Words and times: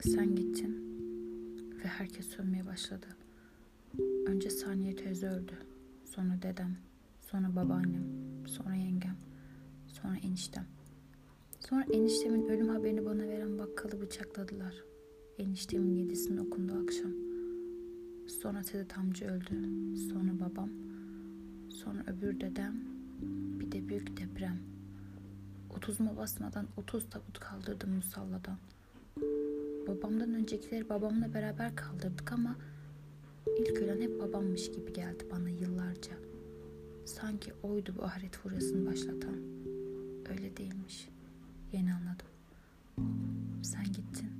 Sen 0.00 0.36
gittin 0.36 0.78
ve 1.84 1.88
herkes 1.88 2.26
sönmeye 2.26 2.66
başladı. 2.66 3.06
Önce 4.26 4.50
Saniye 4.50 4.96
teyze 4.96 5.28
öldü. 5.28 5.52
Sonra 6.04 6.42
dedem, 6.42 6.76
sonra 7.20 7.56
babaannem, 7.56 8.04
sonra 8.46 8.74
yengem, 8.74 9.16
sonra 9.86 10.16
eniştem. 10.16 10.66
Sonra 11.60 11.84
eniştemin 11.92 12.48
ölüm 12.48 12.68
haberini 12.68 13.04
bana 13.04 13.28
veren 13.28 13.58
bakkalı 13.58 14.00
bıçakladılar. 14.00 14.74
Eniştemin 15.38 15.94
yedisinin 15.94 16.38
okundu 16.38 16.72
akşam. 16.82 17.12
Sonra 18.42 18.62
Sedat 18.62 18.98
amca 18.98 19.26
öldü. 19.26 19.54
Sonra 19.96 20.40
babam. 20.40 20.70
Sonra 21.68 22.04
öbür 22.06 22.40
dedem. 22.40 22.74
Bir 23.60 23.72
de 23.72 23.88
büyük 23.88 24.16
deprem. 24.16 24.58
Otuzuma 25.76 26.16
basmadan 26.16 26.66
otuz 26.76 27.10
tabut 27.10 27.40
kaldırdım 27.40 27.90
musalladan. 27.90 28.58
Babamdan 29.88 30.34
öncekileri 30.34 30.88
babamla 30.88 31.34
beraber 31.34 31.76
kaldırdık 31.76 32.32
ama 32.32 32.56
ilk 33.58 33.76
ölen 33.78 34.00
hep 34.00 34.20
babammış 34.20 34.72
gibi 34.72 34.92
geldi 34.92 35.24
bana 35.30 35.50
yıllarca. 35.50 36.12
Sanki 37.04 37.52
oydu 37.62 37.94
bu 37.98 38.04
ahiret 38.04 38.36
furyasını 38.36 38.86
başlatan. 38.86 39.36
Öyle 40.30 40.56
değilmiş. 40.56 41.08
Yeni 41.72 41.94
anladım. 41.94 42.26
Sen 43.62 43.84
gittin 43.84 44.30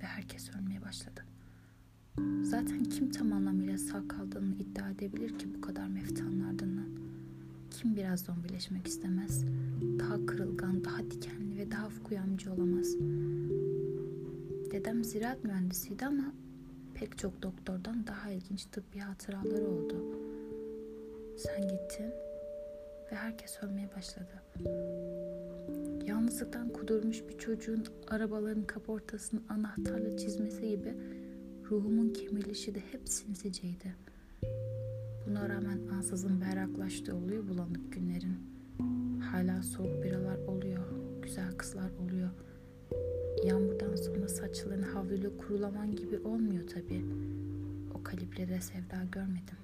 ve 0.00 0.04
herkes 0.04 0.50
ölmeye 0.56 0.82
başladı. 0.82 1.24
Zaten 2.42 2.84
kim 2.84 3.10
tam 3.10 3.32
anlamıyla 3.32 3.78
sağ 3.78 4.08
kaldığını 4.08 4.54
iddia 4.54 4.90
edebilir 4.90 5.38
ki 5.38 5.54
bu 5.56 5.60
kadar 5.60 5.86
meftanın 5.86 6.40
ardından? 6.40 6.88
Kim 7.70 7.96
biraz 7.96 8.20
zombileşmek 8.20 8.86
istemez? 8.86 9.44
Daha 9.98 10.26
kırılgan, 10.26 10.84
daha 10.84 11.10
dikenli 11.10 11.56
ve 11.56 11.70
daha 11.70 11.88
kuyamcı 12.04 12.52
olamaz. 12.52 12.96
Dedem 14.78 15.04
ziraat 15.04 15.44
mühendisiydi 15.44 16.06
ama 16.06 16.32
pek 16.94 17.18
çok 17.18 17.42
doktordan 17.42 18.06
daha 18.06 18.30
ilginç 18.30 18.64
tıbbi 18.64 18.98
hatıraları 18.98 19.68
oldu. 19.68 20.04
Sen 21.38 21.62
gittin 21.62 22.12
ve 23.12 23.16
herkes 23.16 23.62
ölmeye 23.62 23.90
başladı. 23.96 24.42
Yalnızlıktan 26.06 26.68
kudurmuş 26.68 27.28
bir 27.28 27.38
çocuğun 27.38 27.84
arabaların 28.08 28.62
kaportasını 28.62 29.40
anahtarla 29.48 30.16
çizmesi 30.16 30.68
gibi 30.68 30.94
ruhumun 31.70 32.12
kemirlişi 32.12 32.74
de 32.74 32.80
hep 32.92 33.08
sinsiceydi. 33.08 33.94
Buna 35.26 35.48
rağmen 35.48 35.78
ansızın 35.92 36.40
berraklaştığı 36.40 37.16
oluyor 37.16 37.48
bulanık 37.48 37.92
günlerin. 37.92 38.38
Hala 39.20 39.62
soğuk 39.62 40.02
biralar 40.02 40.38
oluyor, 40.38 40.84
güzel 41.22 41.52
kızlar 41.56 41.90
oluyor. 41.90 42.30
Saçlarını 44.40 44.86
havluyla 44.86 45.30
kurulaman 45.36 45.96
gibi 45.96 46.18
olmuyor 46.18 46.68
tabii. 46.68 47.04
O 47.94 48.02
kalibrede 48.02 48.60
sevda 48.60 49.04
görmedim. 49.12 49.56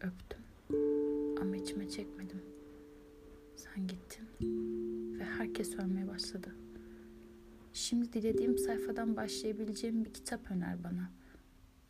Öptüm 0.00 0.40
ama 1.40 1.56
içime 1.56 1.88
çekmedim. 1.88 2.42
Sen 3.56 3.86
gittin 3.86 4.24
ve 5.18 5.24
herkes 5.24 5.74
ölmeye 5.74 6.08
başladı. 6.08 6.48
Şimdi 7.72 8.12
dilediğim 8.12 8.58
sayfadan 8.58 9.16
başlayabileceğim 9.16 10.04
bir 10.04 10.12
kitap 10.12 10.50
öner 10.50 10.84
bana. 10.84 11.10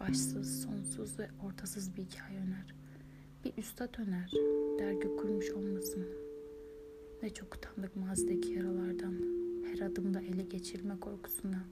Başsız, 0.00 0.62
sonsuz 0.62 1.18
ve 1.18 1.28
ortasız 1.42 1.96
bir 1.96 2.02
hikaye 2.02 2.38
öner. 2.38 2.74
Bir 3.44 3.62
üstad 3.62 3.94
öner, 3.98 4.32
dergi 4.78 5.16
kurmuş 5.16 5.50
olmasın. 5.50 6.06
Ne 7.22 7.30
çok 7.30 7.54
utandık 7.54 7.96
mazideki 7.96 8.52
yaralardan, 8.52 9.43
her 9.74 9.86
adımda 9.86 10.20
ele 10.20 10.42
geçirme 10.42 11.00
korkusundan. 11.00 11.64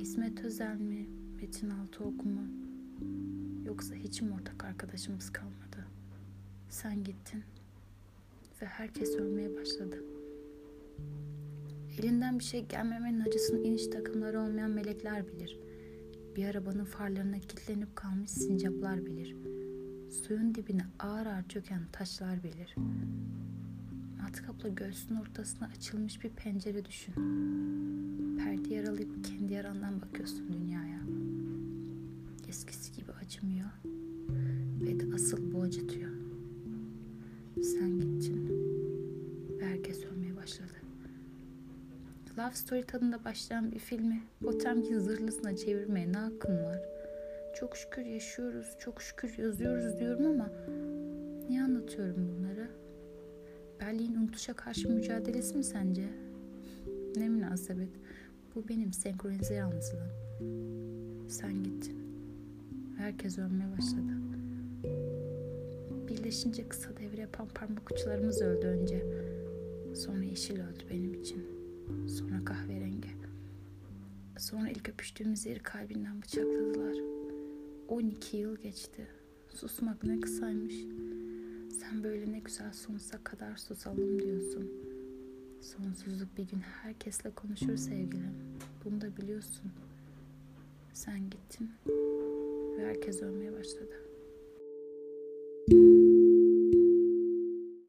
İsmet 0.00 0.44
Özel 0.44 0.76
mi, 0.76 1.08
Metin 1.40 1.70
Altıok 1.70 2.24
mu? 2.24 2.40
Yoksa 3.64 3.94
hiç 3.94 4.22
mi 4.22 4.34
ortak 4.34 4.64
arkadaşımız 4.64 5.30
kalmadı? 5.30 5.86
Sen 6.70 7.04
gittin 7.04 7.42
ve 8.62 8.66
herkes 8.66 9.16
ölmeye 9.16 9.56
başladı. 9.56 10.04
Elinden 11.98 12.38
bir 12.38 12.44
şey 12.44 12.66
gelmemenin 12.66 13.20
acısını 13.20 13.60
iniş 13.60 13.86
takımları 13.86 14.40
olmayan 14.40 14.70
melekler 14.70 15.28
bilir. 15.28 15.58
Bir 16.36 16.44
arabanın 16.44 16.84
farlarına 16.84 17.38
kilitlenip 17.38 17.96
kalmış 17.96 18.30
sincaplar 18.30 19.06
bilir. 19.06 19.36
Suyun 20.10 20.54
dibine 20.54 20.86
ağır 20.98 21.26
ağır 21.26 21.48
çöken 21.48 21.82
taşlar 21.92 22.42
bilir. 22.42 22.74
Matkapla 24.28 24.68
göğsünün 24.68 25.20
ortasına 25.20 25.68
açılmış 25.76 26.24
bir 26.24 26.30
pencere 26.30 26.84
düşün. 26.84 27.14
Perde 28.38 28.74
yaralayıp 28.74 29.24
kendi 29.24 29.52
yarandan 29.52 30.02
bakıyorsun 30.02 30.52
dünyaya. 30.52 31.00
Eskisi 32.48 32.92
gibi 32.92 33.12
acımıyor 33.12 33.68
ve 34.80 35.00
de 35.00 35.14
asıl 35.14 35.52
bu 35.52 35.62
acıtıyor. 35.62 36.10
Sen 37.62 38.00
gittin 38.00 38.48
ve 39.60 39.66
herkes 39.66 40.04
ölmeye 40.04 40.36
başladı. 40.36 40.72
Love 42.38 42.54
Story 42.54 42.82
tadında 42.82 43.24
başlayan 43.24 43.72
bir 43.72 43.78
filmi 43.78 44.22
Potemkin 44.42 44.98
zırhlısına 44.98 45.56
çevirmeye 45.56 46.12
ne 46.12 46.18
hakkın 46.18 46.64
var? 46.64 46.82
Çok 47.60 47.76
şükür 47.76 48.04
yaşıyoruz, 48.04 48.76
çok 48.78 49.02
şükür 49.02 49.38
yazıyoruz 49.38 49.98
diyorum 50.00 50.26
ama 50.26 50.50
niye 51.48 51.62
anlatıyorum 51.62 52.28
bunları? 52.36 52.87
Berlin 53.80 54.14
unutuşa 54.14 54.52
karşı 54.52 54.88
mücadelesi 54.88 55.56
mi 55.56 55.64
sence? 55.64 56.08
Ne 57.16 57.28
münasebet. 57.28 57.88
Bu 58.54 58.68
benim 58.68 58.92
senkronize 58.92 59.54
yalnızlığım. 59.54 60.10
Sen 61.28 61.64
gittin. 61.64 61.98
Herkes 62.96 63.38
ölmeye 63.38 63.72
başladı. 63.78 64.12
Birleşince 66.08 66.68
kısa 66.68 66.96
devre 66.96 67.20
yapan 67.20 67.48
parmak 67.48 67.92
uçlarımız 67.92 68.42
öldü 68.42 68.66
önce. 68.66 69.06
Sonra 69.94 70.24
yeşil 70.24 70.54
öldü 70.54 70.84
benim 70.90 71.14
için. 71.14 71.44
Sonra 72.08 72.44
kahverengi. 72.44 73.08
Sonra 74.38 74.68
ilk 74.68 74.88
öpüştüğümüz 74.88 75.46
yeri 75.46 75.60
kalbinden 75.60 76.22
bıçakladılar. 76.22 76.96
12 77.88 78.36
yıl 78.36 78.56
geçti. 78.56 79.06
Susmak 79.48 80.04
ne 80.04 80.20
kısaymış. 80.20 80.74
Sen 81.88 82.04
böyle 82.04 82.32
ne 82.32 82.38
güzel 82.38 82.72
sonsuza 82.72 83.24
kadar 83.24 83.56
susalım 83.56 84.18
diyorsun. 84.18 84.70
Sonsuzluk 85.60 86.38
bir 86.38 86.48
gün 86.48 86.60
herkesle 86.60 87.30
konuşur 87.30 87.76
sevgilim. 87.76 88.34
Bunu 88.84 89.00
da 89.00 89.16
biliyorsun. 89.16 89.72
Sen 90.92 91.30
gittin 91.30 91.70
ve 92.78 92.86
herkes 92.86 93.22
ölmeye 93.22 93.52
başladı. 93.52 94.07